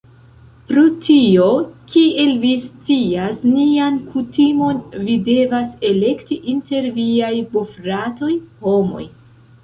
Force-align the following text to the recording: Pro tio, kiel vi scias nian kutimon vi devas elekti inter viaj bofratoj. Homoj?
Pro 0.69 0.83
tio, 1.07 1.47
kiel 1.95 2.31
vi 2.45 2.53
scias 2.63 3.43
nian 3.49 3.99
kutimon 4.13 4.79
vi 5.09 5.17
devas 5.27 5.75
elekti 5.89 6.39
inter 6.55 6.87
viaj 6.95 7.31
bofratoj. 7.53 8.31
Homoj? 8.65 9.03